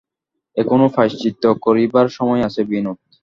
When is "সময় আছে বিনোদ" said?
2.09-2.97